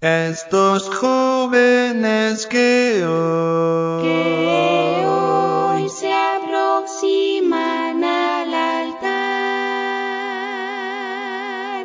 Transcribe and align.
Estos 0.00 0.88
jóvenes 0.94 2.46
que 2.46 3.04
hoy, 3.04 4.02
que 4.04 5.04
hoy 5.04 5.88
se 5.88 6.12
aproximan 6.12 8.04
al 8.04 8.54
altar, 8.54 9.10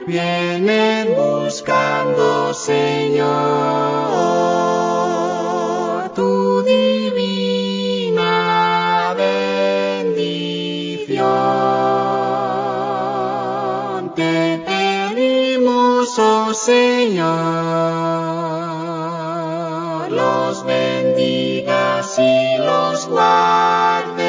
vienen 0.05 1.15
buscando, 1.15 2.54
Señor, 2.54 3.23
tu 6.14 6.61
divina 6.61 8.36
bendición. 9.18 11.23
Te 14.16 14.73
oh 16.20 16.54
Señor, 16.54 17.23
los 20.11 20.65
bendigas 20.65 22.19
y 22.19 22.57
los 22.57 23.07
guardes. 23.07 24.22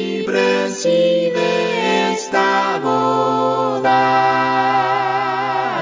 Jesús, 0.00 0.20
y 0.20 0.22
preside 0.22 2.12
esta 2.12 2.80
boda. 2.82 3.90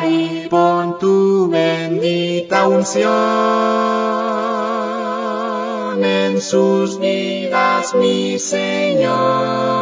Y 0.06 0.48
pon 0.48 0.98
tu 0.98 1.48
bendita 1.48 2.66
unción 2.68 3.08
en 6.04 6.40
sus 6.40 6.98
vidas, 6.98 7.94
mi 7.94 8.38
Señor. 8.38 9.78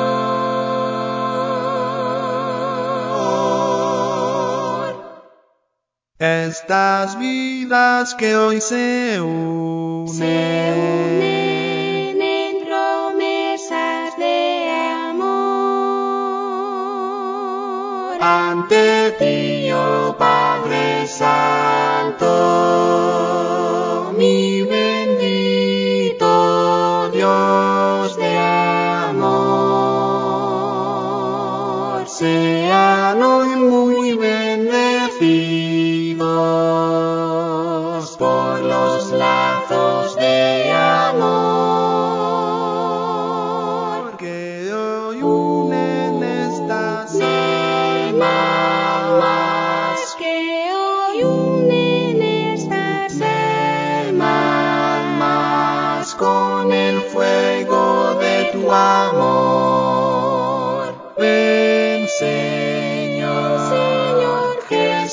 Estas 6.19 7.19
vidas 7.19 8.15
que 8.15 8.35
hoy 8.37 8.61
se 8.63 9.21
unen, 9.21 10.66
ante 18.21 19.17
ti, 19.19 19.71
oh 19.73 20.15
Padre 20.17 21.07
Santo, 21.07 22.27
mi 24.17 24.63
bendito 24.63 26.27
Dios 27.11 28.17
de 28.17 28.39
amor, 28.39 29.37
sean 32.09 33.23
hoy 33.23 33.57
muy 33.57 34.15
bendecidos 34.15 37.06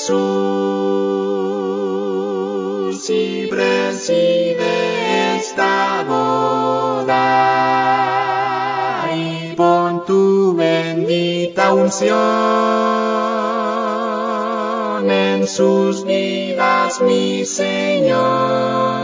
Jesús, 0.06 0.20
y 3.08 3.46
preside 3.46 5.36
esta 5.36 6.04
boda. 6.06 7.14
Y 9.16 9.54
pon 9.56 10.04
tu 10.04 10.54
bendita 10.54 11.72
unción 11.72 12.10
en 15.10 15.46
sus 15.46 16.04
vidas, 16.04 17.00
mi 17.00 17.46
Señor. 17.46 19.03